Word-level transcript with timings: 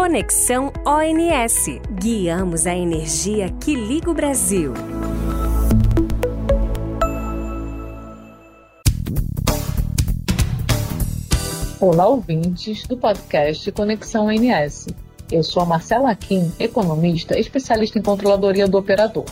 Conexão 0.00 0.72
ONS. 0.86 1.78
Guiamos 2.00 2.66
a 2.66 2.74
energia 2.74 3.50
que 3.62 3.74
liga 3.74 4.10
o 4.10 4.14
Brasil. 4.14 4.72
Olá, 11.78 12.08
ouvintes 12.08 12.86
do 12.86 12.96
podcast 12.96 13.70
Conexão 13.72 14.28
ONS. 14.28 14.86
Eu 15.30 15.44
sou 15.44 15.62
a 15.62 15.66
Marcela 15.66 16.14
Kim, 16.14 16.50
economista 16.58 17.38
especialista 17.38 17.98
em 17.98 18.02
controladoria 18.02 18.66
do 18.66 18.78
operador. 18.78 19.26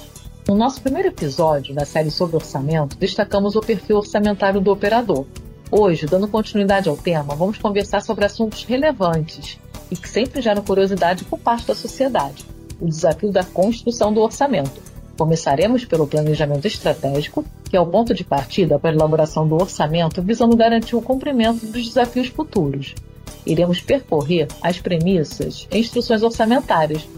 No 0.46 0.54
nosso 0.54 0.82
primeiro 0.82 1.08
episódio 1.08 1.74
da 1.74 1.86
série 1.86 2.10
sobre 2.10 2.36
orçamento, 2.36 2.94
destacamos 2.98 3.56
o 3.56 3.62
perfil 3.62 3.96
orçamentário 3.96 4.60
do 4.60 4.70
operador. 4.70 5.24
Hoje, 5.70 6.04
dando 6.04 6.28
continuidade 6.28 6.90
ao 6.90 6.96
tema, 6.96 7.34
vamos 7.34 7.56
conversar 7.56 8.02
sobre 8.02 8.26
assuntos 8.26 8.64
relevantes 8.64 9.58
e 9.90 9.96
que 9.96 10.08
sempre 10.08 10.40
geram 10.40 10.62
curiosidade 10.62 11.24
por 11.24 11.38
parte 11.38 11.66
da 11.66 11.74
sociedade: 11.74 12.44
o 12.80 12.86
desafio 12.86 13.30
da 13.30 13.44
construção 13.44 14.12
do 14.12 14.20
orçamento. 14.20 14.88
Começaremos 15.18 15.84
pelo 15.84 16.06
planejamento 16.06 16.66
estratégico, 16.66 17.44
que 17.68 17.76
é 17.76 17.80
o 17.80 17.86
ponto 17.86 18.14
de 18.14 18.22
partida 18.22 18.78
para 18.78 18.90
a 18.90 18.94
elaboração 18.94 19.48
do 19.48 19.56
orçamento 19.56 20.22
visando 20.22 20.56
garantir 20.56 20.94
o 20.94 21.02
cumprimento 21.02 21.66
dos 21.66 21.88
desafios 21.88 22.28
futuros. 22.28 22.94
Iremos 23.44 23.80
percorrer 23.80 24.46
as 24.62 24.78
premissas 24.78 25.66
e 25.72 25.78
instruções 25.78 26.22
orçamentárias. 26.22 27.08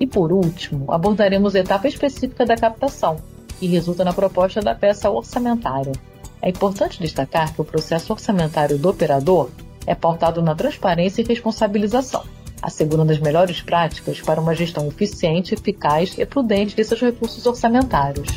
E 0.00 0.06
por 0.06 0.32
último, 0.32 0.90
abordaremos 0.90 1.54
a 1.54 1.60
etapa 1.60 1.86
específica 1.86 2.46
da 2.46 2.56
captação, 2.56 3.18
que 3.58 3.66
resulta 3.66 4.04
na 4.04 4.12
proposta 4.12 4.60
da 4.60 4.74
peça 4.74 5.10
orçamentária. 5.10 5.92
É 6.40 6.48
importante 6.48 7.00
destacar 7.00 7.54
que 7.54 7.60
o 7.60 7.64
processo 7.64 8.12
orçamentário 8.12 8.78
do 8.78 8.88
operador 8.88 9.50
é 9.86 9.94
pautado 9.94 10.42
na 10.42 10.54
transparência 10.54 11.22
e 11.22 11.24
responsabilização, 11.24 12.24
assegurando 12.62 13.12
as 13.12 13.18
melhores 13.18 13.60
práticas 13.60 14.20
para 14.20 14.40
uma 14.40 14.54
gestão 14.54 14.88
eficiente, 14.88 15.54
eficaz 15.54 16.16
e 16.18 16.24
prudente 16.26 16.74
de 16.74 16.84
seus 16.84 17.00
recursos 17.00 17.44
orçamentários. 17.46 18.28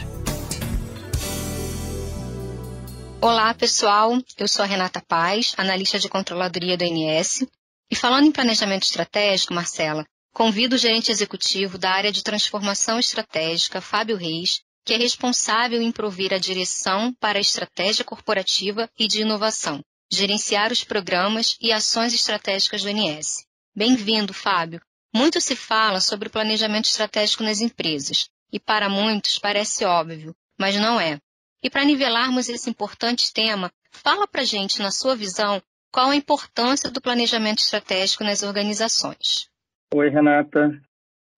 Olá, 3.19 3.53
pessoal. 3.53 4.17
Eu 4.37 4.47
sou 4.47 4.63
a 4.63 4.67
Renata 4.67 5.01
Paz, 5.07 5.53
analista 5.57 5.97
de 5.97 6.07
controladoria 6.07 6.77
do 6.77 6.83
INS. 6.83 7.45
E 7.89 7.95
falando 7.95 8.25
em 8.27 8.31
planejamento 8.31 8.83
estratégico, 8.83 9.53
Marcela, 9.53 10.05
convido 10.33 10.75
o 10.75 10.77
gerente 10.77 11.09
executivo 11.09 11.77
da 11.77 11.89
área 11.89 12.11
de 12.11 12.21
transformação 12.21 12.99
estratégica, 12.99 13.81
Fábio 13.81 14.17
Reis, 14.17 14.61
que 14.85 14.93
é 14.93 14.97
responsável 14.97 15.81
em 15.81 15.91
provir 15.91 16.33
a 16.33 16.37
direção 16.37 17.13
para 17.19 17.39
a 17.39 17.41
estratégia 17.41 18.05
corporativa 18.05 18.89
e 18.99 19.07
de 19.07 19.21
inovação, 19.21 19.81
gerenciar 20.11 20.71
os 20.71 20.83
programas 20.83 21.57
e 21.61 21.71
ações 21.71 22.13
estratégicas 22.13 22.83
do 22.83 22.89
INS. 22.89 23.45
Bem-vindo, 23.75 24.33
Fábio. 24.33 24.81
Muito 25.13 25.41
se 25.41 25.55
fala 25.55 25.99
sobre 25.99 26.27
o 26.27 26.31
planejamento 26.31 26.85
estratégico 26.85 27.43
nas 27.43 27.61
empresas, 27.61 28.29
e 28.51 28.59
para 28.59 28.89
muitos 28.89 29.39
parece 29.39 29.85
óbvio, 29.85 30.33
mas 30.57 30.79
não 30.79 30.99
é. 30.99 31.19
E 31.63 31.69
para 31.69 31.83
nivelarmos 31.83 32.49
esse 32.49 32.69
importante 32.69 33.33
tema, 33.33 33.71
fala 33.91 34.27
para 34.27 34.43
gente, 34.43 34.81
na 34.81 34.91
sua 34.91 35.15
visão, 35.15 35.61
qual 35.91 36.09
a 36.09 36.15
importância 36.15 36.91
do 36.91 37.01
planejamento 37.01 37.59
estratégico 37.59 38.23
nas 38.23 38.43
organizações. 38.43 39.49
Oi, 39.93 40.09
Renata. 40.09 40.79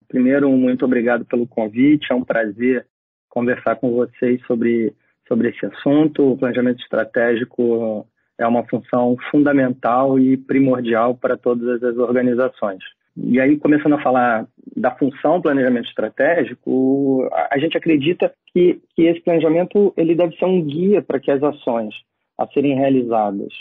Primeiro, 0.08 0.50
muito 0.50 0.84
obrigado 0.84 1.24
pelo 1.24 1.46
convite. 1.46 2.12
É 2.12 2.14
um 2.14 2.24
prazer 2.24 2.86
conversar 3.28 3.76
com 3.76 3.92
vocês 3.92 4.44
sobre, 4.46 4.94
sobre 5.26 5.50
esse 5.50 5.64
assunto. 5.66 6.32
O 6.32 6.38
planejamento 6.38 6.82
estratégico 6.82 8.06
é 8.40 8.46
uma 8.46 8.66
função 8.66 9.16
fundamental 9.30 10.18
e 10.18 10.36
primordial 10.36 11.14
para 11.14 11.36
todas 11.36 11.82
as 11.82 11.96
organizações. 11.98 12.82
E 13.16 13.38
aí, 13.38 13.58
começando 13.58 13.94
a 13.94 14.02
falar 14.02 14.46
da 14.74 14.90
função 14.92 15.42
planejamento 15.42 15.88
estratégico, 15.88 17.28
a 17.50 17.58
gente 17.58 17.76
acredita 17.76 18.32
que, 18.52 18.80
que 18.96 19.02
esse 19.02 19.20
planejamento 19.20 19.92
ele 19.96 20.14
deve 20.14 20.34
ser 20.36 20.46
um 20.46 20.62
guia 20.62 21.02
para 21.02 21.20
que 21.20 21.30
as 21.30 21.42
ações 21.42 21.94
a 22.38 22.46
serem 22.46 22.74
realizadas 22.74 23.52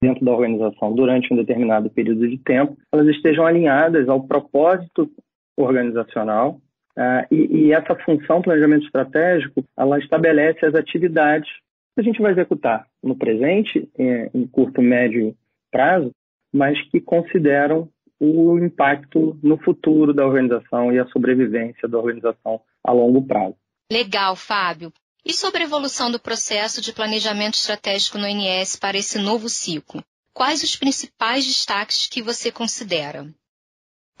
dentro 0.00 0.24
da 0.24 0.32
organização 0.32 0.94
durante 0.94 1.32
um 1.32 1.36
determinado 1.36 1.90
período 1.90 2.28
de 2.28 2.38
tempo, 2.38 2.76
elas 2.92 3.06
estejam 3.08 3.46
alinhadas 3.46 4.08
ao 4.08 4.22
propósito 4.22 5.10
organizacional 5.56 6.60
uh, 6.96 7.26
e, 7.30 7.68
e, 7.68 7.72
essa 7.72 7.94
função 7.94 8.42
planejamento 8.42 8.86
estratégico 8.86 9.64
ela 9.76 9.98
estabelece 9.98 10.64
as 10.64 10.74
atividades 10.74 11.48
a 11.96 12.02
gente 12.02 12.20
vai 12.20 12.32
executar 12.32 12.86
no 13.02 13.16
presente, 13.16 13.88
é, 13.98 14.30
em 14.34 14.46
curto, 14.46 14.82
médio 14.82 15.36
prazo, 15.70 16.10
mas 16.52 16.80
que 16.90 17.00
consideram 17.00 17.88
o 18.20 18.58
impacto 18.58 19.38
no 19.42 19.58
futuro 19.58 20.12
da 20.12 20.26
organização 20.26 20.92
e 20.92 20.98
a 20.98 21.06
sobrevivência 21.06 21.88
da 21.88 21.98
organização 21.98 22.60
a 22.82 22.92
longo 22.92 23.26
prazo. 23.26 23.56
Legal, 23.90 24.36
Fábio. 24.36 24.92
E 25.24 25.32
sobre 25.32 25.62
a 25.62 25.66
evolução 25.66 26.10
do 26.10 26.20
processo 26.20 26.80
de 26.80 26.92
planejamento 26.92 27.54
estratégico 27.54 28.18
no 28.18 28.28
INS 28.28 28.76
para 28.76 28.98
esse 28.98 29.18
novo 29.18 29.48
ciclo? 29.48 30.02
Quais 30.32 30.62
os 30.62 30.76
principais 30.76 31.46
destaques 31.46 32.08
que 32.08 32.22
você 32.22 32.52
considera? 32.52 33.26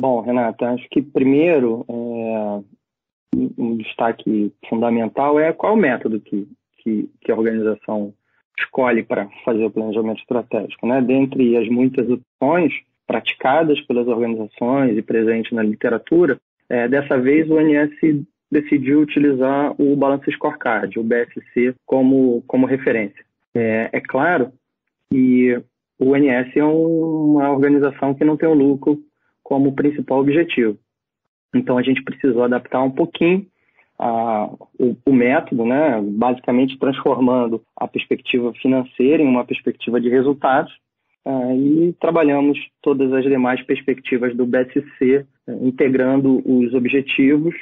Bom, 0.00 0.20
Renata, 0.20 0.70
acho 0.70 0.88
que 0.88 1.02
primeiro 1.02 1.84
é, 1.88 2.64
um 3.58 3.76
destaque 3.76 4.52
fundamental 4.68 5.38
é 5.38 5.52
qual 5.52 5.74
o 5.74 5.78
método 5.78 6.20
que 6.20 6.48
que, 6.84 7.10
que 7.22 7.32
a 7.32 7.36
organização 7.36 8.12
escolhe 8.58 9.02
para 9.02 9.28
fazer 9.44 9.64
o 9.64 9.70
planejamento 9.70 10.20
estratégico. 10.20 10.86
Né? 10.86 11.00
Dentre 11.02 11.56
as 11.56 11.68
muitas 11.68 12.08
opções 12.08 12.72
praticadas 13.06 13.80
pelas 13.82 14.06
organizações 14.06 14.96
e 14.96 15.02
presentes 15.02 15.52
na 15.52 15.62
literatura, 15.62 16.38
é, 16.68 16.88
dessa 16.88 17.18
vez 17.18 17.50
o 17.50 17.56
ONS 17.56 18.24
decidiu 18.50 19.00
utilizar 19.00 19.74
o 19.80 19.96
Balance 19.96 20.30
Scorecard, 20.32 20.98
o 20.98 21.02
BSC, 21.02 21.74
como, 21.84 22.42
como 22.46 22.66
referência. 22.66 23.24
É, 23.54 23.90
é 23.92 24.00
claro 24.00 24.52
que 25.10 25.60
o 25.98 26.12
ONS 26.12 26.56
é 26.56 26.64
uma 26.64 27.50
organização 27.50 28.14
que 28.14 28.24
não 28.24 28.36
tem 28.36 28.48
o 28.48 28.54
lucro 28.54 28.98
como 29.42 29.74
principal 29.74 30.20
objetivo. 30.20 30.78
Então 31.54 31.78
a 31.78 31.82
gente 31.82 32.02
precisou 32.02 32.42
adaptar 32.44 32.82
um 32.82 32.90
pouquinho 32.90 33.46
a, 33.98 34.50
o, 34.78 34.96
o, 35.06 35.12
método, 35.12 35.64
né, 35.64 36.00
basicamente 36.02 36.78
transformando 36.78 37.62
a 37.76 37.86
perspectiva 37.86 38.52
financeira 38.54 39.22
em 39.22 39.26
uma 39.26 39.44
perspectiva 39.44 40.00
de 40.00 40.08
resultados, 40.08 40.72
uh, 41.24 41.52
e 41.54 41.92
trabalhamos 42.00 42.58
todas 42.82 43.12
as 43.12 43.24
demais 43.24 43.62
perspectivas 43.62 44.36
do 44.36 44.46
BSC, 44.46 45.24
uh, 45.46 45.66
integrando 45.66 46.42
os 46.44 46.74
objetivos 46.74 47.54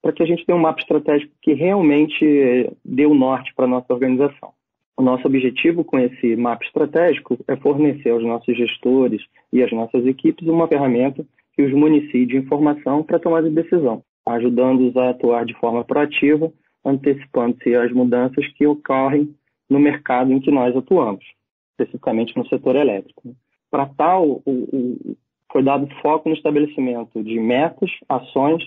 para 0.00 0.12
que 0.12 0.22
a 0.22 0.26
gente 0.26 0.44
tenha 0.46 0.56
um 0.56 0.62
mapa 0.62 0.80
estratégico 0.80 1.32
que 1.42 1.52
realmente 1.54 2.24
uh, 2.24 2.76
dê 2.84 3.06
o 3.06 3.14
norte 3.14 3.52
para 3.54 3.64
a 3.64 3.68
nossa 3.68 3.92
organização. 3.92 4.52
O 4.96 5.02
nosso 5.02 5.26
objetivo 5.26 5.84
com 5.84 5.98
esse 5.98 6.36
mapa 6.36 6.64
estratégico 6.64 7.38
é 7.46 7.56
fornecer 7.56 8.10
aos 8.10 8.24
nossos 8.24 8.56
gestores 8.56 9.22
e 9.52 9.62
às 9.62 9.70
nossas 9.72 10.04
equipes 10.06 10.46
uma 10.48 10.66
ferramenta 10.66 11.24
que 11.54 11.62
os 11.62 11.72
municie 11.72 12.26
de 12.26 12.36
informação 12.36 13.02
para 13.02 13.18
tomar 13.18 13.42
de 13.42 13.50
decisão 13.50 14.02
ajudando-os 14.28 14.96
a 14.96 15.10
atuar 15.10 15.44
de 15.44 15.54
forma 15.54 15.84
proativa, 15.84 16.52
antecipando-se 16.84 17.74
às 17.74 17.92
mudanças 17.92 18.46
que 18.54 18.66
ocorrem 18.66 19.34
no 19.68 19.78
mercado 19.78 20.32
em 20.32 20.40
que 20.40 20.50
nós 20.50 20.76
atuamos, 20.76 21.24
especificamente 21.72 22.36
no 22.36 22.46
setor 22.48 22.76
elétrico. 22.76 23.34
Para 23.70 23.86
tal, 23.86 24.42
o, 24.44 24.50
o, 24.50 25.16
foi 25.52 25.62
dado 25.62 25.88
foco 26.00 26.28
no 26.28 26.34
estabelecimento 26.34 27.22
de 27.22 27.38
metas, 27.38 27.90
ações 28.08 28.62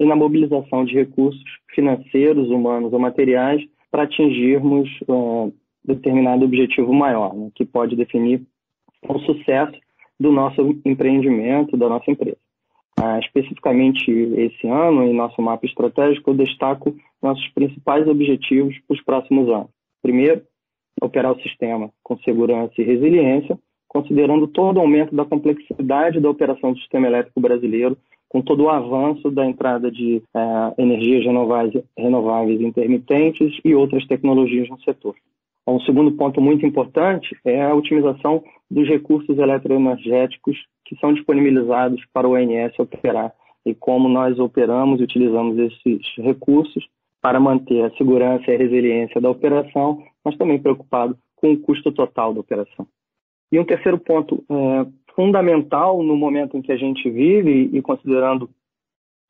e 0.00 0.04
na 0.04 0.16
mobilização 0.16 0.84
de 0.84 0.94
recursos 0.94 1.42
financeiros, 1.74 2.50
humanos 2.50 2.92
ou 2.92 2.98
materiais 2.98 3.62
para 3.90 4.04
atingirmos 4.04 4.88
uh, 5.08 5.52
determinado 5.84 6.44
objetivo 6.44 6.92
maior, 6.92 7.34
né, 7.34 7.50
que 7.54 7.64
pode 7.64 7.96
definir 7.96 8.42
o 9.08 9.18
sucesso 9.20 9.78
do 10.18 10.30
nosso 10.30 10.80
empreendimento, 10.84 11.76
da 11.76 11.88
nossa 11.88 12.10
empresa. 12.10 12.38
Ah, 13.00 13.18
especificamente 13.18 14.10
esse 14.10 14.66
ano, 14.66 15.04
em 15.04 15.14
nosso 15.14 15.40
mapa 15.40 15.66
estratégico, 15.66 16.30
eu 16.30 16.34
destaco 16.34 16.94
nossos 17.22 17.46
principais 17.48 18.06
objetivos 18.06 18.78
para 18.86 18.94
os 18.94 19.02
próximos 19.02 19.48
anos. 19.48 19.70
Primeiro, 20.02 20.42
operar 21.00 21.32
o 21.32 21.40
sistema 21.40 21.90
com 22.02 22.18
segurança 22.18 22.74
e 22.78 22.84
resiliência, 22.84 23.58
considerando 23.88 24.46
todo 24.46 24.76
o 24.76 24.80
aumento 24.80 25.14
da 25.14 25.24
complexidade 25.24 26.20
da 26.20 26.30
operação 26.30 26.72
do 26.72 26.78
sistema 26.78 27.06
elétrico 27.06 27.40
brasileiro, 27.40 27.96
com 28.28 28.40
todo 28.40 28.64
o 28.64 28.70
avanço 28.70 29.30
da 29.30 29.44
entrada 29.44 29.90
de 29.90 30.22
eh, 30.34 30.74
energias 30.78 31.24
renováveis, 31.24 31.84
renováveis 31.98 32.60
intermitentes 32.60 33.60
e 33.62 33.74
outras 33.74 34.06
tecnologias 34.06 34.68
no 34.70 34.80
setor. 34.80 35.14
Um 35.66 35.78
segundo 35.80 36.12
ponto 36.12 36.40
muito 36.40 36.64
importante 36.64 37.36
é 37.44 37.62
a 37.62 37.74
otimização 37.74 38.42
dos 38.70 38.88
recursos 38.88 39.38
eletroenergéticos 39.38 40.56
que 40.92 41.00
são 41.00 41.14
disponibilizados 41.14 42.04
para 42.12 42.28
o 42.28 42.32
ONS 42.32 42.78
operar 42.78 43.32
e 43.64 43.74
como 43.74 44.10
nós 44.10 44.38
operamos 44.38 45.00
e 45.00 45.04
utilizamos 45.04 45.58
esses 45.58 46.02
recursos 46.18 46.86
para 47.18 47.40
manter 47.40 47.82
a 47.82 47.96
segurança 47.96 48.50
e 48.50 48.54
a 48.54 48.58
resiliência 48.58 49.18
da 49.18 49.30
operação, 49.30 50.02
mas 50.22 50.36
também 50.36 50.60
preocupado 50.60 51.16
com 51.36 51.50
o 51.52 51.58
custo 51.58 51.90
total 51.92 52.34
da 52.34 52.40
operação. 52.40 52.86
E 53.50 53.58
um 53.58 53.64
terceiro 53.64 53.98
ponto 53.98 54.44
é, 54.50 54.86
fundamental 55.14 56.02
no 56.02 56.14
momento 56.14 56.58
em 56.58 56.62
que 56.62 56.72
a 56.72 56.76
gente 56.76 57.08
vive 57.08 57.70
e 57.72 57.80
considerando 57.80 58.50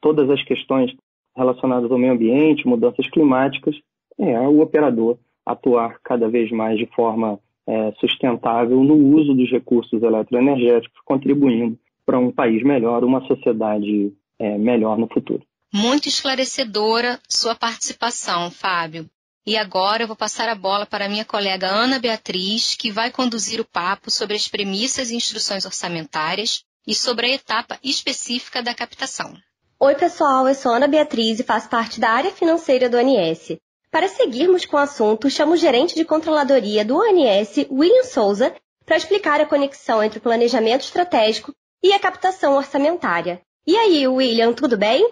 todas 0.01 0.29
as 0.31 0.43
questões 0.43 0.93
relacionadas 1.37 1.93
ao 1.93 1.99
meio 1.99 2.15
ambiente, 2.15 2.67
mudanças 2.67 3.09
climáticas, 3.09 3.77
é 4.19 4.41
o 4.41 4.61
operador 4.61 5.17
atuar 5.47 6.01
cada 6.03 6.29
vez 6.29 6.51
mais 6.51 6.77
de 6.77 6.87
forma 6.87 7.39
é, 7.67 7.93
sustentável 8.01 8.83
no 8.83 8.95
uso 8.95 9.35
dos 9.35 9.51
recursos 9.51 10.03
eletroenergéticos, 10.03 11.01
contribuindo 11.05 11.79
para 12.05 12.19
um 12.19 12.33
país 12.33 12.63
melhor, 12.63 13.05
uma 13.05 13.25
sociedade 13.27 14.13
é, 14.39 14.59
melhor 14.59 14.99
no 14.99 15.09
futuro. 15.09 15.43
Muito 15.73 16.09
esclarecedora 16.09 17.19
sua 17.29 17.55
participação, 17.55 18.51
Fábio. 18.51 19.09
E 19.45 19.57
agora 19.57 20.05
eu 20.05 20.07
vou 20.07 20.17
passar 20.17 20.49
a 20.49 20.55
bola 20.55 20.87
para 20.87 21.09
minha 21.09 21.25
colega 21.25 21.67
Ana 21.67 21.99
Beatriz, 21.99 22.77
que 22.77 22.93
vai 22.93 23.11
conduzir 23.11 23.61
o 23.61 23.65
papo 23.65 24.11
sobre 24.11 24.37
as 24.37 24.47
premissas 24.47 25.11
e 25.11 25.17
instruções 25.17 25.65
orçamentárias 25.65 26.65
e 26.87 26.95
sobre 26.95 27.27
a 27.27 27.35
etapa 27.35 27.79
específica 27.83 28.63
da 28.63 28.75
captação. 28.75 29.35
Oi, 29.81 29.95
pessoal, 29.97 30.47
eu 30.47 30.55
sou 30.55 30.73
Ana 30.73 30.87
Beatriz 30.87 31.41
e 31.41 31.45
faço 31.45 31.69
parte 31.69 31.99
da 31.99 32.11
área 32.11 32.31
financeira 32.31 32.89
do 32.89 32.97
ANS. 32.97 33.57
Para 33.93 34.09
seguirmos 34.09 34.65
com 34.65 34.79
o 34.79 34.81
assunto, 34.81 35.29
chamo 35.29 35.53
o 35.53 35.57
gerente 35.57 35.95
de 35.95 36.03
controladoria 36.03 36.83
do 36.83 36.99
ANS, 36.99 37.57
William 37.71 38.05
Souza, 38.05 38.55
para 38.87 38.97
explicar 38.97 39.39
a 39.39 39.45
conexão 39.45 40.03
entre 40.03 40.19
o 40.19 40.23
planejamento 40.23 40.81
estratégico 40.81 41.53
e 41.85 41.93
a 41.93 41.99
captação 41.99 42.57
orçamentária. 42.57 43.43
E 43.67 43.77
aí, 43.77 44.09
William, 44.09 44.55
tudo 44.55 44.79
bem? 44.79 45.07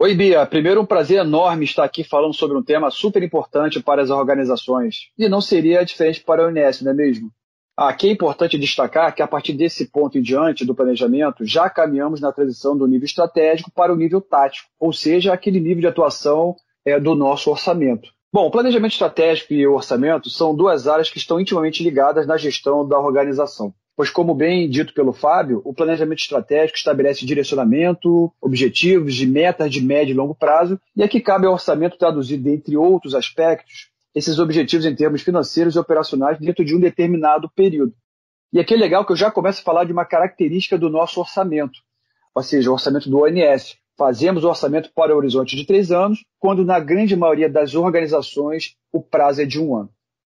Oi, 0.00 0.14
Bia. 0.14 0.46
Primeiro, 0.46 0.80
um 0.80 0.86
prazer 0.86 1.18
enorme 1.18 1.66
estar 1.66 1.84
aqui 1.84 2.02
falando 2.02 2.32
sobre 2.32 2.56
um 2.56 2.62
tema 2.62 2.90
super 2.90 3.22
importante 3.22 3.82
para 3.82 4.00
as 4.00 4.08
organizações. 4.08 5.10
E 5.18 5.28
não 5.28 5.42
seria 5.42 5.84
diferente 5.84 6.24
para 6.24 6.42
a 6.42 6.48
UNS, 6.48 6.80
não 6.80 6.92
é 6.92 6.94
mesmo? 6.94 7.30
Aqui 7.76 8.08
é 8.08 8.12
importante 8.12 8.56
destacar 8.56 9.14
que, 9.14 9.20
a 9.20 9.28
partir 9.28 9.52
desse 9.52 9.90
ponto 9.90 10.16
em 10.16 10.22
diante 10.22 10.64
do 10.64 10.74
planejamento, 10.74 11.44
já 11.44 11.68
caminhamos 11.68 12.22
na 12.22 12.32
transição 12.32 12.78
do 12.78 12.86
nível 12.86 13.04
estratégico 13.04 13.70
para 13.70 13.92
o 13.92 13.96
nível 13.96 14.22
tático, 14.22 14.70
ou 14.80 14.90
seja, 14.90 15.34
aquele 15.34 15.60
nível 15.60 15.82
de 15.82 15.86
atuação 15.86 16.56
é, 16.82 16.98
do 16.98 17.14
nosso 17.14 17.50
orçamento. 17.50 18.10
Bom, 18.32 18.50
planejamento 18.50 18.92
estratégico 18.92 19.52
e 19.52 19.66
orçamento 19.66 20.30
são 20.30 20.54
duas 20.54 20.88
áreas 20.88 21.10
que 21.10 21.18
estão 21.18 21.40
intimamente 21.40 21.82
ligadas 21.82 22.26
na 22.26 22.36
gestão 22.36 22.86
da 22.86 22.98
organização 22.98 23.74
pois, 23.96 24.10
como 24.10 24.34
bem 24.34 24.68
dito 24.68 24.94
pelo 24.94 25.12
Fábio, 25.12 25.60
o 25.64 25.74
planejamento 25.74 26.20
estratégico 26.20 26.78
estabelece 26.78 27.26
direcionamento, 27.26 28.32
objetivos 28.40 29.14
de 29.14 29.26
metas 29.26 29.70
de 29.70 29.80
médio 29.80 30.12
e 30.12 30.16
longo 30.16 30.34
prazo, 30.34 30.80
e 30.96 31.02
aqui 31.02 31.20
cabe 31.20 31.46
ao 31.46 31.52
orçamento 31.52 31.98
traduzir, 31.98 32.38
dentre 32.38 32.76
outros 32.76 33.14
aspectos, 33.14 33.90
esses 34.14 34.38
objetivos 34.38 34.86
em 34.86 34.94
termos 34.94 35.22
financeiros 35.22 35.74
e 35.74 35.78
operacionais 35.78 36.38
dentro 36.38 36.64
de 36.64 36.74
um 36.74 36.80
determinado 36.80 37.48
período. 37.50 37.94
E 38.52 38.60
aqui 38.60 38.74
é 38.74 38.76
legal 38.76 39.06
que 39.06 39.12
eu 39.12 39.16
já 39.16 39.30
começo 39.30 39.60
a 39.60 39.64
falar 39.64 39.84
de 39.84 39.92
uma 39.92 40.04
característica 40.04 40.76
do 40.76 40.90
nosso 40.90 41.20
orçamento, 41.20 41.80
ou 42.34 42.42
seja, 42.42 42.70
o 42.70 42.74
orçamento 42.74 43.08
do 43.08 43.22
ONS. 43.22 43.76
Fazemos 43.96 44.42
o 44.44 44.48
orçamento 44.48 44.90
para 44.94 45.14
o 45.14 45.18
horizonte 45.18 45.54
de 45.54 45.66
três 45.66 45.92
anos, 45.92 46.24
quando 46.38 46.64
na 46.64 46.80
grande 46.80 47.14
maioria 47.14 47.48
das 47.48 47.74
organizações 47.74 48.74
o 48.92 49.02
prazo 49.02 49.42
é 49.42 49.44
de 49.44 49.60
um 49.60 49.76
ano. 49.76 49.90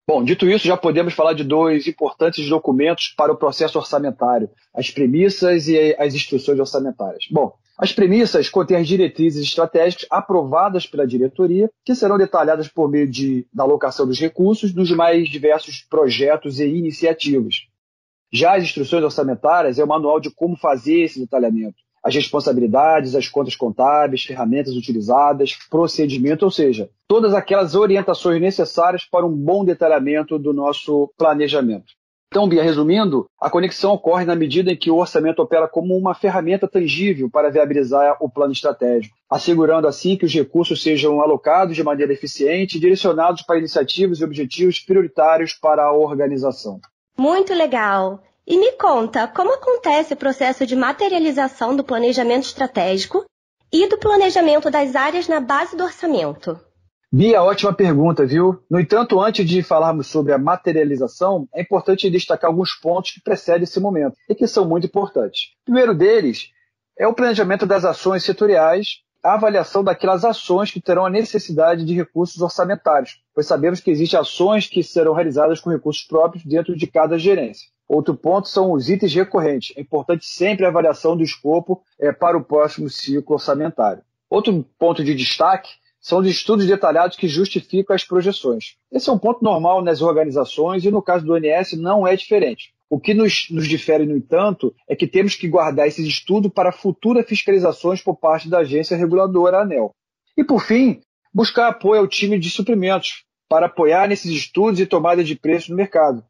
Bom, 0.09 0.25
dito 0.25 0.49
isso, 0.49 0.67
já 0.67 0.77
podemos 0.77 1.15
falar 1.15 1.35
de 1.35 1.45
dois 1.45 1.87
importantes 1.87 2.49
documentos 2.49 3.15
para 3.17 3.33
o 3.33 3.37
processo 3.37 3.79
orçamentário: 3.79 4.51
as 4.75 4.91
premissas 4.91 5.69
e 5.69 5.95
as 5.99 6.15
instruções 6.15 6.59
orçamentárias. 6.59 7.27
Bom, 7.31 7.53
as 7.79 7.93
premissas 7.93 8.49
contêm 8.49 8.79
as 8.79 8.89
diretrizes 8.89 9.43
estratégicas 9.43 10.07
aprovadas 10.11 10.87
pela 10.87 11.07
diretoria, 11.07 11.71
que 11.85 11.95
serão 11.95 12.19
detalhadas 12.19 12.67
por 12.67 12.91
meio 12.91 13.09
de, 13.09 13.47
da 13.53 13.63
alocação 13.63 14.07
dos 14.07 14.19
recursos 14.19 14.73
dos 14.73 14.91
mais 14.91 15.29
diversos 15.29 15.87
projetos 15.89 16.59
e 16.59 16.67
iniciativas. 16.67 17.67
Já 18.33 18.57
as 18.57 18.65
instruções 18.65 19.05
orçamentárias 19.05 19.79
é 19.79 19.85
o 19.85 19.89
manual 19.89 20.19
de 20.19 20.31
como 20.31 20.57
fazer 20.57 21.03
esse 21.03 21.21
detalhamento 21.21 21.79
as 22.03 22.15
responsabilidades, 22.15 23.15
as 23.15 23.29
contas 23.29 23.55
contábeis, 23.55 24.25
ferramentas 24.25 24.75
utilizadas, 24.75 25.57
procedimento, 25.69 26.45
ou 26.45 26.51
seja, 26.51 26.89
todas 27.07 27.35
aquelas 27.35 27.75
orientações 27.75 28.41
necessárias 28.41 29.05
para 29.05 29.27
um 29.27 29.35
bom 29.35 29.65
detalhamento 29.65 30.39
do 30.39 30.53
nosso 30.53 31.13
planejamento. 31.17 31.93
Então, 32.33 32.49
Bia, 32.49 32.63
resumindo, 32.63 33.27
a 33.41 33.51
conexão 33.51 33.93
ocorre 33.93 34.25
na 34.25 34.37
medida 34.37 34.71
em 34.71 34.77
que 34.77 34.89
o 34.89 34.99
orçamento 34.99 35.43
opera 35.43 35.67
como 35.67 35.97
uma 35.97 36.15
ferramenta 36.15 36.69
tangível 36.69 37.29
para 37.29 37.51
viabilizar 37.51 38.17
o 38.21 38.31
plano 38.31 38.53
estratégico, 38.53 39.17
assegurando 39.29 39.89
assim 39.89 40.17
que 40.17 40.25
os 40.25 40.33
recursos 40.33 40.81
sejam 40.81 41.21
alocados 41.21 41.75
de 41.75 41.83
maneira 41.83 42.13
eficiente 42.13 42.77
e 42.77 42.81
direcionados 42.81 43.43
para 43.43 43.59
iniciativas 43.59 44.21
e 44.21 44.25
objetivos 44.25 44.79
prioritários 44.79 45.55
para 45.55 45.83
a 45.83 45.93
organização. 45.93 46.79
Muito 47.19 47.53
legal! 47.53 48.23
E 48.47 48.59
me 48.59 48.73
conta, 48.73 49.29
como 49.29 49.55
acontece 49.55 50.15
o 50.15 50.17
processo 50.17 50.67
de 50.67 50.75
materialização 50.75 51.77
do 51.77 51.85
planejamento 51.85 52.45
estratégico 52.45 53.25
e 53.73 53.89
do 53.89 53.99
planejamento 53.99 54.71
das 54.71 54.97
áreas 54.97 55.29
na 55.29 55.41
base 55.41 55.77
do 55.77 55.85
orçamento? 55.85 56.59
Bia, 57.13 57.43
ótima 57.43 57.73
pergunta, 57.73 58.25
viu? 58.25 58.63
No 58.71 58.79
entanto, 58.79 59.21
antes 59.21 59.45
de 59.45 59.63
falarmos 59.63 60.07
sobre 60.07 60.33
a 60.33 60.39
materialização, 60.39 61.49
é 61.53 61.61
importante 61.61 62.09
destacar 62.09 62.49
alguns 62.49 62.73
pontos 62.73 63.11
que 63.13 63.21
precedem 63.21 63.65
esse 63.65 63.81
momento 63.81 64.17
e 64.29 64.35
que 64.35 64.47
são 64.47 64.65
muito 64.65 64.87
importantes. 64.87 65.53
O 65.63 65.65
primeiro 65.67 65.93
deles 65.93 66.51
é 66.99 67.07
o 67.07 67.15
planejamento 67.15 67.67
das 67.67 67.85
ações 67.85 68.23
setoriais, 68.23 69.01
a 69.25 69.35
avaliação 69.35 69.83
daquelas 69.83 70.25
ações 70.25 70.71
que 70.71 70.81
terão 70.81 71.05
a 71.05 71.11
necessidade 71.11 71.85
de 71.85 71.95
recursos 71.95 72.41
orçamentários, 72.41 73.21
pois 73.35 73.47
sabemos 73.47 73.81
que 73.81 73.91
existem 73.91 74.19
ações 74.19 74.67
que 74.67 74.83
serão 74.83 75.13
realizadas 75.13 75.61
com 75.61 75.69
recursos 75.69 76.05
próprios 76.05 76.45
dentro 76.45 76.77
de 76.77 76.87
cada 76.87 77.19
gerência. 77.19 77.69
Outro 77.93 78.15
ponto 78.15 78.47
são 78.47 78.71
os 78.71 78.89
itens 78.89 79.13
recorrentes. 79.13 79.77
É 79.77 79.81
importante 79.81 80.25
sempre 80.25 80.65
a 80.65 80.69
avaliação 80.69 81.17
do 81.17 81.25
escopo 81.25 81.83
é, 81.99 82.13
para 82.13 82.39
o 82.39 82.45
próximo 82.45 82.89
ciclo 82.89 83.35
orçamentário. 83.35 84.01
Outro 84.31 84.65
ponto 84.79 85.03
de 85.03 85.13
destaque 85.13 85.71
são 86.01 86.21
os 86.21 86.29
estudos 86.29 86.69
detalhados 86.69 87.17
que 87.17 87.27
justificam 87.27 87.97
as 87.97 88.05
projeções. 88.05 88.77
Esse 88.93 89.11
é 89.11 89.13
um 89.13 89.19
ponto 89.19 89.43
normal 89.43 89.83
nas 89.83 90.03
organizações 90.03 90.85
e 90.85 90.91
no 90.93 91.03
caso 91.03 91.27
do 91.27 91.35
ONS 91.35 91.73
não 91.73 92.07
é 92.07 92.15
diferente. 92.15 92.73
O 92.89 93.01
que 93.01 93.13
nos, 93.13 93.49
nos 93.51 93.67
difere, 93.67 94.07
no 94.07 94.17
entanto, 94.17 94.73
é 94.89 94.95
que 94.95 95.09
temos 95.09 95.35
que 95.35 95.49
guardar 95.49 95.89
esses 95.89 96.07
estudos 96.07 96.53
para 96.53 96.71
futuras 96.71 97.27
fiscalizações 97.27 98.01
por 98.01 98.15
parte 98.15 98.49
da 98.49 98.59
agência 98.59 98.97
reguladora 98.97 99.63
ANEL. 99.63 99.91
E, 100.37 100.45
por 100.45 100.63
fim, 100.63 101.01
buscar 101.35 101.67
apoio 101.67 102.03
ao 102.03 102.07
time 102.07 102.39
de 102.39 102.51
suprimentos 102.51 103.25
para 103.49 103.67
apoiar 103.67 104.07
nesses 104.07 104.31
estudos 104.31 104.79
e 104.79 104.87
tomada 104.87 105.25
de 105.25 105.35
preço 105.35 105.73
no 105.73 105.77
mercado. 105.77 106.25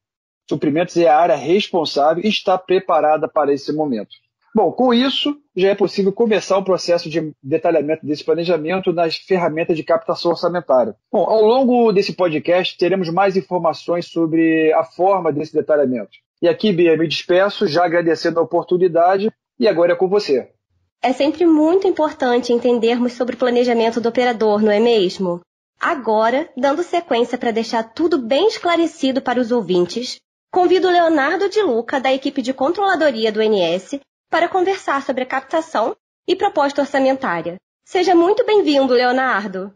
Suprimentos 0.51 0.97
é 0.97 1.07
a 1.07 1.17
área 1.17 1.37
responsável 1.37 2.25
e 2.25 2.29
está 2.29 2.59
preparada 2.59 3.29
para 3.29 3.53
esse 3.55 3.73
momento. 3.73 4.11
Bom, 4.53 4.73
com 4.73 4.93
isso, 4.93 5.37
já 5.55 5.69
é 5.69 5.77
possível 5.77 6.13
começar 6.13 6.59
o 6.59 6.65
processo 6.65 7.09
de 7.09 7.33
detalhamento 7.41 8.05
desse 8.05 8.25
planejamento 8.25 8.93
nas 8.93 9.15
ferramentas 9.15 9.77
de 9.77 9.85
captação 9.85 10.33
orçamentária. 10.33 10.97
Bom, 11.13 11.23
ao 11.23 11.41
longo 11.41 11.93
desse 11.93 12.15
podcast, 12.15 12.77
teremos 12.77 13.09
mais 13.11 13.37
informações 13.37 14.07
sobre 14.07 14.73
a 14.73 14.83
forma 14.83 15.33
desse 15.33 15.53
detalhamento. 15.53 16.11
E 16.43 16.49
aqui, 16.49 16.73
Bia, 16.73 16.97
me 16.97 17.07
despeço, 17.07 17.69
já 17.69 17.85
agradecendo 17.85 18.41
a 18.41 18.43
oportunidade, 18.43 19.31
e 19.57 19.69
agora 19.69 19.93
é 19.93 19.97
com 19.97 20.09
você. 20.09 20.51
É 21.01 21.13
sempre 21.13 21.47
muito 21.47 21.87
importante 21.87 22.53
entendermos 22.53 23.13
sobre 23.13 23.37
o 23.37 23.39
planejamento 23.39 24.01
do 24.01 24.09
operador, 24.09 24.61
não 24.61 24.73
é 24.73 24.81
mesmo? 24.81 25.41
Agora, 25.81 26.51
dando 26.57 26.83
sequência 26.83 27.39
para 27.39 27.53
deixar 27.53 27.85
tudo 27.85 28.19
bem 28.19 28.49
esclarecido 28.49 29.23
para 29.23 29.41
os 29.41 29.53
ouvintes, 29.53 30.19
Convido 30.53 30.91
Leonardo 30.91 31.49
de 31.49 31.63
Luca, 31.63 32.01
da 32.01 32.13
equipe 32.13 32.43
de 32.43 32.53
controladoria 32.53 33.31
do 33.31 33.41
NS, 33.41 34.01
para 34.29 34.49
conversar 34.49 35.01
sobre 35.01 35.23
a 35.23 35.27
captação 35.27 35.95
e 36.27 36.35
proposta 36.35 36.81
orçamentária. 36.81 37.55
Seja 37.85 38.17
muito 38.17 38.45
bem-vindo, 38.45 38.93
Leonardo. 38.93 39.73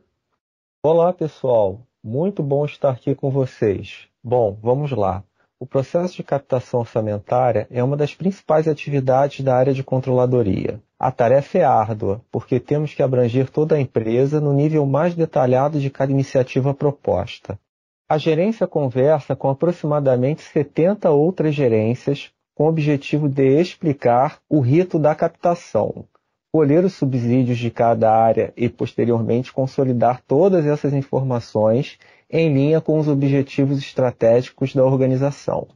Olá, 0.83 1.12
pessoal. 1.12 1.81
Muito 2.02 2.43
bom 2.43 2.64
estar 2.64 2.90
aqui 2.90 3.14
com 3.14 3.31
vocês. 3.31 4.09
Bom, 4.21 4.59
vamos 4.61 4.90
lá. 4.90 5.23
O 5.61 5.66
processo 5.66 6.16
de 6.16 6.25
captação 6.25 6.81
orçamentária 6.81 7.69
é 7.71 7.83
uma 7.83 7.97
das 7.97 8.12
principais 8.12 8.66
atividades 8.66 9.45
da 9.45 9.57
área 9.57 9.73
de 9.73 9.85
controladoria. 9.85 10.81
A 10.99 11.12
tarefa 11.12 11.59
é 11.59 11.64
árdua, 11.64 12.21
porque 12.33 12.59
temos 12.59 12.93
que 12.93 13.02
abranger 13.02 13.49
toda 13.49 13.76
a 13.76 13.81
empresa 13.81 14.40
no 14.40 14.52
nível 14.52 14.85
mais 14.87 15.14
detalhado 15.14 15.78
de 15.78 15.88
cada 15.88 16.11
iniciativa 16.11 16.75
proposta. 16.75 17.57
A 18.06 18.18
gerência 18.18 18.66
conversa 18.66 19.34
com 19.34 19.49
aproximadamente 19.49 20.42
70 20.42 21.11
outras 21.11 21.54
gerências 21.54 22.30
com 22.54 22.64
o 22.64 22.68
objetivo 22.68 23.30
de 23.30 23.58
explicar 23.58 24.40
o 24.46 24.61
rito 24.61 24.99
da 24.99 25.14
captação, 25.14 26.04
colher 26.52 26.84
os 26.84 26.92
subsídios 26.92 27.56
de 27.56 27.70
cada 27.70 28.14
área 28.14 28.52
e, 28.58 28.68
posteriormente, 28.68 29.52
consolidar 29.52 30.20
todas 30.26 30.66
essas 30.66 30.92
informações 30.92 31.99
em 32.30 32.52
linha 32.52 32.78
com 32.78 32.99
os 32.99 33.08
objetivos 33.08 33.78
estratégicos 33.78 34.75
da 34.75 34.84
organização. 34.84 35.66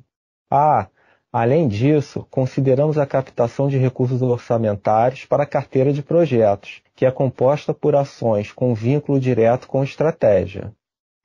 Ah, 0.51 0.87
além 1.33 1.67
disso, 1.67 2.27
consideramos 2.31 2.99
a 2.99 3.07
captação 3.07 3.69
de 3.69 3.79
recursos 3.79 4.21
orçamentários 4.21 5.25
para 5.25 5.45
a 5.45 5.47
carteira 5.47 5.95
de 5.95 6.03
projetos, 6.03 6.83
que 6.95 7.07
é 7.07 7.11
composta 7.11 7.73
por 7.73 7.97
ações 7.97 8.53
com 8.53 8.75
vínculo 8.75 9.19
direto 9.19 9.67
com 9.67 9.83
estratégia. 9.83 10.75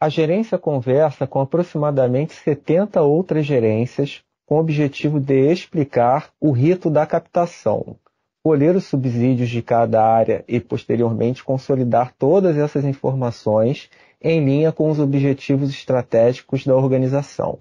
A 0.04 0.10
gerência 0.10 0.58
conversa 0.58 1.26
com 1.26 1.40
aproximadamente 1.40 2.34
70 2.34 3.02
outras 3.02 3.46
gerências 3.46 4.22
com 4.46 4.56
o 4.56 4.60
objetivo 4.60 5.18
de 5.18 5.50
explicar 5.50 6.30
o 6.42 6.52
rito 6.52 6.90
da 6.90 7.06
captação, 7.06 7.96
colher 8.44 8.76
os 8.76 8.84
subsídios 8.84 9.50
de 9.50 9.62
cada 9.62 10.04
área 10.06 10.44
e, 10.46 10.60
posteriormente, 10.60 11.42
consolidar 11.42 12.14
todas 12.20 12.58
essas 12.58 12.84
informações 12.84 13.90
em 14.22 14.44
linha 14.44 14.74
com 14.74 14.90
os 14.90 15.00
objetivos 15.00 15.70
estratégicos 15.70 16.66
da 16.66 16.76
organização. 16.76 17.60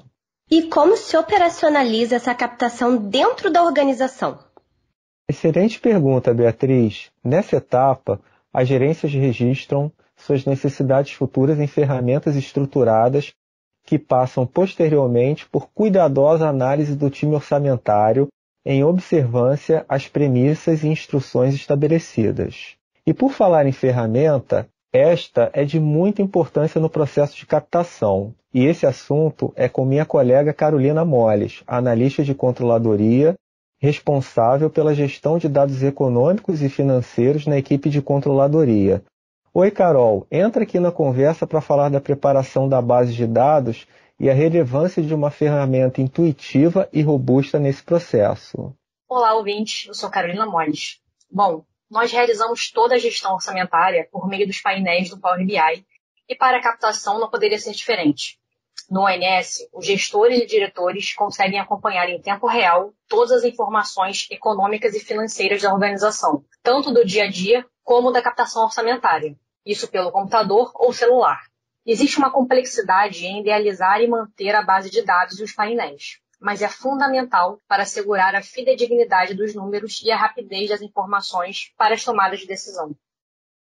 E 0.50 0.64
como 0.64 0.96
se 0.96 1.16
operacionaliza 1.16 2.16
essa 2.16 2.34
captação 2.34 2.96
dentro 2.96 3.52
da 3.52 3.62
organização? 3.62 4.40
Excelente 5.30 5.78
pergunta, 5.78 6.34
Beatriz. 6.34 7.08
Nessa 7.22 7.58
etapa, 7.58 8.20
as 8.52 8.66
gerências 8.66 9.12
registram 9.12 9.92
suas 10.24 10.44
necessidades 10.44 11.12
futuras 11.12 11.58
em 11.58 11.66
ferramentas 11.66 12.36
estruturadas 12.36 13.32
que 13.84 13.98
passam 13.98 14.46
posteriormente 14.46 15.48
por 15.48 15.68
cuidadosa 15.74 16.48
análise 16.48 16.94
do 16.94 17.10
time 17.10 17.34
orçamentário 17.34 18.28
em 18.64 18.84
observância 18.84 19.84
às 19.88 20.06
premissas 20.06 20.84
e 20.84 20.88
instruções 20.88 21.54
estabelecidas. 21.54 22.76
E 23.04 23.12
por 23.12 23.32
falar 23.32 23.66
em 23.66 23.72
ferramenta, 23.72 24.68
esta 24.92 25.50
é 25.52 25.64
de 25.64 25.80
muita 25.80 26.22
importância 26.22 26.80
no 26.80 26.88
processo 26.88 27.36
de 27.36 27.46
captação, 27.46 28.32
e 28.54 28.64
esse 28.66 28.86
assunto 28.86 29.52
é 29.56 29.68
com 29.68 29.84
minha 29.84 30.04
colega 30.04 30.52
Carolina 30.52 31.04
Moles, 31.04 31.64
analista 31.66 32.22
de 32.22 32.34
controladoria, 32.34 33.34
responsável 33.80 34.70
pela 34.70 34.94
gestão 34.94 35.38
de 35.38 35.48
dados 35.48 35.82
econômicos 35.82 36.62
e 36.62 36.68
financeiros 36.68 37.46
na 37.46 37.58
equipe 37.58 37.90
de 37.90 38.00
controladoria. 38.00 39.02
Oi, 39.54 39.70
Carol, 39.70 40.26
entra 40.30 40.62
aqui 40.62 40.80
na 40.80 40.90
conversa 40.90 41.46
para 41.46 41.60
falar 41.60 41.90
da 41.90 42.00
preparação 42.00 42.66
da 42.66 42.80
base 42.80 43.12
de 43.12 43.26
dados 43.26 43.86
e 44.18 44.30
a 44.30 44.32
relevância 44.32 45.02
de 45.02 45.12
uma 45.12 45.30
ferramenta 45.30 46.00
intuitiva 46.00 46.88
e 46.90 47.02
robusta 47.02 47.58
nesse 47.58 47.82
processo. 47.82 48.74
Olá, 49.06 49.34
ouvintes. 49.34 49.88
Eu 49.88 49.92
sou 49.92 50.08
Carolina 50.08 50.46
Moles. 50.46 51.02
Bom, 51.30 51.66
nós 51.90 52.10
realizamos 52.10 52.70
toda 52.70 52.94
a 52.94 52.98
gestão 52.98 53.34
orçamentária 53.34 54.08
por 54.10 54.26
meio 54.26 54.46
dos 54.46 54.58
painéis 54.58 55.10
do 55.10 55.20
Power 55.20 55.44
BI 55.44 55.84
e 56.26 56.34
para 56.34 56.56
a 56.56 56.62
captação 56.62 57.20
não 57.20 57.28
poderia 57.28 57.58
ser 57.58 57.72
diferente. 57.72 58.40
No 58.90 59.02
ONS, 59.02 59.68
os 59.70 59.84
gestores 59.84 60.40
e 60.40 60.46
diretores 60.46 61.14
conseguem 61.14 61.60
acompanhar 61.60 62.08
em 62.08 62.22
tempo 62.22 62.46
real 62.46 62.94
todas 63.06 63.32
as 63.32 63.44
informações 63.44 64.26
econômicas 64.30 64.94
e 64.94 65.00
financeiras 65.00 65.60
da 65.60 65.74
organização, 65.74 66.42
tanto 66.62 66.90
do 66.90 67.04
dia 67.04 67.24
a 67.24 67.30
dia 67.30 67.66
como 67.84 68.10
da 68.10 68.22
captação 68.22 68.64
orçamentária, 68.64 69.36
isso 69.64 69.88
pelo 69.88 70.12
computador 70.12 70.70
ou 70.74 70.92
celular. 70.92 71.40
Existe 71.84 72.18
uma 72.18 72.30
complexidade 72.30 73.26
em 73.26 73.40
idealizar 73.40 74.00
e 74.00 74.06
manter 74.06 74.54
a 74.54 74.62
base 74.62 74.90
de 74.90 75.02
dados 75.02 75.38
e 75.38 75.42
os 75.42 75.52
painéis, 75.52 76.20
mas 76.40 76.62
é 76.62 76.68
fundamental 76.68 77.58
para 77.66 77.82
assegurar 77.82 78.34
a 78.34 78.42
fidedignidade 78.42 79.34
dos 79.34 79.54
números 79.54 80.00
e 80.04 80.10
a 80.10 80.16
rapidez 80.16 80.68
das 80.68 80.82
informações 80.82 81.72
para 81.76 81.94
as 81.94 82.04
tomadas 82.04 82.40
de 82.40 82.46
decisão. 82.46 82.94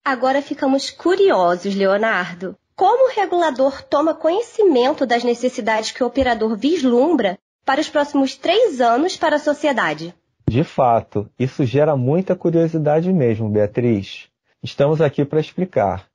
Agora 0.03 0.41
ficamos 0.41 0.89
curiosos, 0.89 1.75
Leonardo. 1.75 2.57
Como 2.75 3.07
o 3.07 3.11
regulador 3.11 3.81
toma 3.81 4.13
conhecimento 4.13 5.05
das 5.05 5.23
necessidades 5.23 5.91
que 5.91 6.03
o 6.03 6.07
operador 6.07 6.55
vislumbra 6.55 7.37
para 7.65 7.81
os 7.81 7.89
próximos 7.89 8.35
três 8.35 8.79
anos 8.79 9.17
para 9.17 9.35
a 9.35 9.39
sociedade? 9.39 10.15
De 10.49 10.63
fato, 10.63 11.29
isso 11.37 11.65
gera 11.65 11.97
muita 11.97 12.33
curiosidade 12.33 13.11
mesmo, 13.11 13.49
Beatriz. 13.49 14.29
Estamos 14.63 15.01
aqui 15.01 15.25
para 15.25 15.41
explicar. 15.41 16.07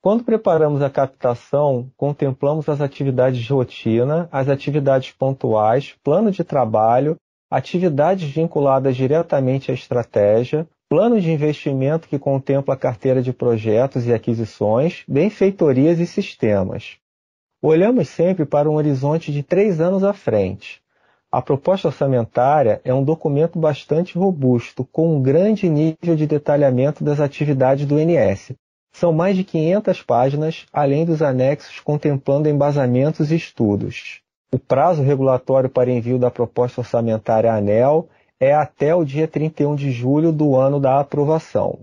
Quando 0.00 0.24
preparamos 0.24 0.80
a 0.80 0.88
captação, 0.88 1.90
contemplamos 1.94 2.68
as 2.68 2.80
atividades 2.80 3.42
de 3.42 3.52
rotina, 3.52 4.26
as 4.32 4.48
atividades 4.48 5.12
pontuais, 5.12 5.94
plano 6.02 6.30
de 6.30 6.42
trabalho, 6.42 7.16
atividades 7.50 8.28
vinculadas 8.30 8.96
diretamente 8.96 9.70
à 9.70 9.74
estratégia, 9.74 10.66
plano 10.88 11.20
de 11.20 11.30
investimento 11.30 12.08
que 12.08 12.18
contempla 12.18 12.74
a 12.74 12.78
carteira 12.78 13.22
de 13.22 13.32
projetos 13.32 14.06
e 14.06 14.14
aquisições, 14.14 15.04
benfeitorias 15.06 16.00
e 16.00 16.06
sistemas. 16.06 16.96
Olhamos 17.62 18.08
sempre 18.08 18.44
para 18.46 18.68
um 18.68 18.74
horizonte 18.74 19.30
de 19.30 19.42
três 19.42 19.80
anos 19.80 20.04
à 20.04 20.12
frente. 20.12 20.83
A 21.34 21.42
proposta 21.42 21.88
orçamentária 21.88 22.80
é 22.84 22.94
um 22.94 23.02
documento 23.02 23.58
bastante 23.58 24.16
robusto, 24.16 24.84
com 24.84 25.16
um 25.16 25.20
grande 25.20 25.68
nível 25.68 26.14
de 26.14 26.28
detalhamento 26.28 27.02
das 27.02 27.18
atividades 27.18 27.84
do 27.86 27.98
INS, 27.98 28.52
são 28.94 29.12
mais 29.12 29.34
de 29.34 29.42
500 29.42 30.00
páginas, 30.04 30.64
além 30.72 31.04
dos 31.04 31.20
anexos 31.22 31.80
contemplando 31.80 32.48
embasamentos 32.48 33.32
e 33.32 33.34
estudos. 33.34 34.20
O 34.52 34.60
prazo 34.60 35.02
regulatório 35.02 35.68
para 35.68 35.90
envio 35.90 36.20
da 36.20 36.30
proposta 36.30 36.82
orçamentária 36.82 37.52
à 37.52 37.56
ANEL 37.56 38.08
é 38.38 38.54
até 38.54 38.94
o 38.94 39.04
dia 39.04 39.26
31 39.26 39.74
de 39.74 39.90
julho 39.90 40.30
do 40.30 40.54
ano 40.54 40.78
da 40.78 41.00
aprovação. 41.00 41.80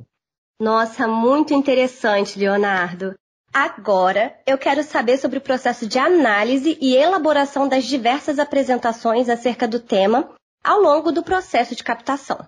Nossa, 0.62 1.10
muito 1.10 1.54
interessante, 1.54 2.40
Leonardo. 2.40 3.16
Agora, 3.54 4.34
eu 4.48 4.58
quero 4.58 4.82
saber 4.82 5.18
sobre 5.18 5.38
o 5.38 5.42
processo 5.42 5.86
de 5.86 6.00
análise 6.00 6.78
e 6.80 6.96
elaboração 6.96 7.68
das 7.68 7.84
diversas 7.84 8.40
apresentações 8.40 9.28
acerca 9.28 9.68
do 9.68 9.78
tema 9.78 10.34
ao 10.64 10.80
longo 10.80 11.12
do 11.12 11.22
processo 11.22 11.76
de 11.76 11.84
captação. 11.84 12.40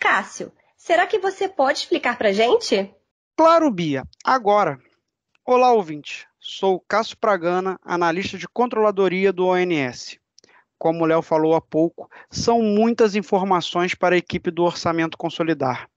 Cássio, 0.00 0.50
será 0.76 1.06
que 1.06 1.20
você 1.20 1.48
pode 1.48 1.78
explicar 1.78 2.18
para 2.18 2.32
gente? 2.32 2.92
Claro, 3.36 3.70
Bia. 3.70 4.02
Agora. 4.24 4.80
Olá, 5.46 5.72
ouvinte. 5.72 6.26
Sou 6.40 6.80
Cássio 6.80 7.16
Pragana, 7.18 7.78
analista 7.84 8.36
de 8.36 8.48
controladoria 8.48 9.32
do 9.32 9.46
ONS. 9.46 10.18
Como 10.76 11.04
o 11.04 11.06
Léo 11.06 11.22
falou 11.22 11.54
há 11.54 11.60
pouco, 11.60 12.10
são 12.30 12.60
muitas 12.62 13.14
informações 13.14 13.94
para 13.94 14.16
a 14.16 14.18
equipe 14.18 14.50
do 14.50 14.64
orçamento 14.64 15.16
consolidar. 15.16 15.88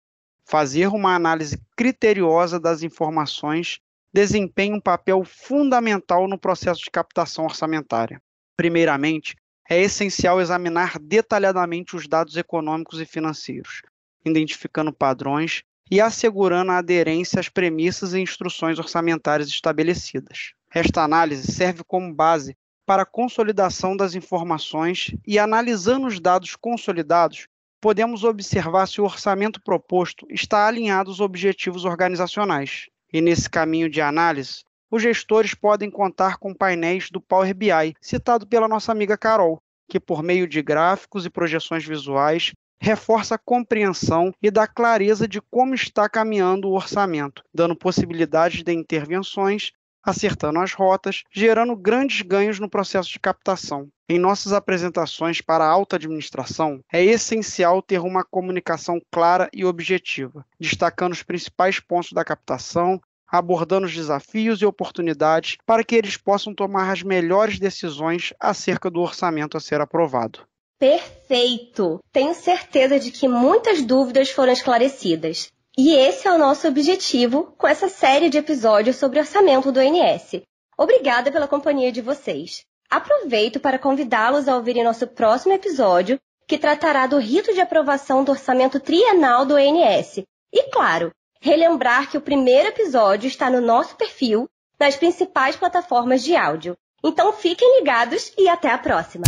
Fazer 0.45 0.87
uma 0.87 1.15
análise 1.15 1.59
criteriosa 1.75 2.59
das 2.59 2.83
informações 2.83 3.79
desempenha 4.13 4.75
um 4.75 4.81
papel 4.81 5.23
fundamental 5.23 6.27
no 6.27 6.37
processo 6.37 6.83
de 6.83 6.91
captação 6.91 7.45
orçamentária. 7.45 8.21
Primeiramente, 8.55 9.35
é 9.69 9.81
essencial 9.81 10.41
examinar 10.41 10.99
detalhadamente 10.99 11.95
os 11.95 12.07
dados 12.07 12.35
econômicos 12.35 12.99
e 12.99 13.05
financeiros, 13.05 13.81
identificando 14.25 14.91
padrões 14.91 15.63
e 15.89 16.01
assegurando 16.01 16.71
a 16.71 16.77
aderência 16.77 17.39
às 17.39 17.49
premissas 17.49 18.13
e 18.13 18.19
instruções 18.19 18.79
orçamentárias 18.79 19.49
estabelecidas. 19.49 20.53
Esta 20.73 21.03
análise 21.03 21.51
serve 21.51 21.83
como 21.83 22.13
base 22.13 22.55
para 22.85 23.03
a 23.03 23.05
consolidação 23.05 23.95
das 23.95 24.15
informações 24.15 25.13
e, 25.25 25.39
analisando 25.39 26.07
os 26.07 26.19
dados 26.19 26.55
consolidados, 26.55 27.47
podemos 27.79 28.23
observar 28.23 28.87
se 28.87 29.01
o 29.01 29.05
orçamento 29.05 29.61
proposto 29.61 30.25
está 30.29 30.67
alinhado 30.67 31.09
aos 31.09 31.19
objetivos 31.19 31.85
organizacionais. 31.85 32.87
E 33.13 33.21
nesse 33.21 33.49
caminho 33.49 33.89
de 33.89 34.01
análise, 34.01 34.63
os 34.89 35.01
gestores 35.01 35.53
podem 35.53 35.89
contar 35.89 36.37
com 36.37 36.53
painéis 36.53 37.09
do 37.09 37.21
Power 37.21 37.53
BI, 37.55 37.95
citado 38.01 38.45
pela 38.45 38.67
nossa 38.67 38.91
amiga 38.91 39.17
Carol, 39.17 39.61
que, 39.89 39.99
por 39.99 40.21
meio 40.21 40.47
de 40.47 40.61
gráficos 40.61 41.25
e 41.25 41.29
projeções 41.29 41.85
visuais, 41.85 42.51
reforça 42.81 43.35
a 43.35 43.37
compreensão 43.37 44.33
e 44.41 44.49
dá 44.49 44.65
clareza 44.65 45.27
de 45.27 45.39
como 45.39 45.75
está 45.75 46.09
caminhando 46.09 46.67
o 46.67 46.73
orçamento, 46.73 47.43
dando 47.53 47.75
possibilidades 47.75 48.63
de 48.63 48.73
intervenções, 48.73 49.71
acertando 50.03 50.59
as 50.59 50.73
rotas, 50.73 51.23
gerando 51.31 51.75
grandes 51.75 52.21
ganhos 52.21 52.59
no 52.59 52.69
processo 52.69 53.09
de 53.09 53.19
captação. 53.19 53.87
Em 54.09 54.19
nossas 54.19 54.53
apresentações 54.53 55.41
para 55.41 55.63
a 55.63 55.69
alta 55.69 55.95
administração, 55.95 56.81
é 56.91 57.03
essencial 57.03 57.81
ter 57.81 57.99
uma 57.99 58.23
comunicação 58.23 59.01
clara 59.11 59.49
e 59.53 59.63
objetiva, 59.63 60.45
destacando 60.59 61.13
os 61.13 61.23
principais 61.23 61.79
pontos 61.79 62.11
da 62.11 62.25
captação, 62.25 62.99
abordando 63.31 63.85
os 63.85 63.93
desafios 63.93 64.61
e 64.61 64.65
oportunidades 64.65 65.55
para 65.65 65.83
que 65.83 65.95
eles 65.95 66.17
possam 66.17 66.53
tomar 66.53 66.91
as 66.91 67.01
melhores 67.01 67.57
decisões 67.57 68.33
acerca 68.39 68.89
do 68.89 68.99
orçamento 68.99 69.55
a 69.55 69.61
ser 69.61 69.79
aprovado. 69.79 70.45
Perfeito! 70.77 72.03
Tenho 72.11 72.33
certeza 72.33 72.99
de 72.99 73.11
que 73.11 73.27
muitas 73.27 73.83
dúvidas 73.83 74.31
foram 74.31 74.51
esclarecidas. 74.51 75.51
E 75.77 75.93
esse 75.93 76.27
é 76.27 76.31
o 76.31 76.37
nosso 76.37 76.67
objetivo 76.67 77.53
com 77.57 77.65
essa 77.65 77.87
série 77.87 78.29
de 78.29 78.37
episódios 78.37 78.97
sobre 78.97 79.19
orçamento 79.19 79.71
do 79.71 79.81
INS. 79.81 80.41
Obrigada 80.77 81.31
pela 81.31 81.47
companhia 81.47 81.91
de 81.91 82.01
vocês. 82.01 82.65
Aproveito 82.89 83.59
para 83.59 83.79
convidá-los 83.79 84.49
a 84.49 84.55
ouvirem 84.57 84.83
nosso 84.83 85.07
próximo 85.07 85.53
episódio, 85.53 86.19
que 86.45 86.57
tratará 86.57 87.07
do 87.07 87.17
rito 87.17 87.53
de 87.53 87.61
aprovação 87.61 88.21
do 88.21 88.31
orçamento 88.31 88.81
trienal 88.81 89.45
do 89.45 89.57
INS. 89.57 90.23
E, 90.51 90.63
claro, 90.69 91.11
relembrar 91.39 92.11
que 92.11 92.17
o 92.17 92.21
primeiro 92.21 92.67
episódio 92.67 93.27
está 93.27 93.49
no 93.49 93.61
nosso 93.61 93.95
perfil 93.95 94.49
nas 94.77 94.97
principais 94.97 95.55
plataformas 95.55 96.21
de 96.21 96.35
áudio. 96.35 96.75
Então 97.01 97.31
fiquem 97.31 97.79
ligados 97.79 98.33
e 98.37 98.49
até 98.49 98.69
a 98.69 98.77
próxima! 98.77 99.23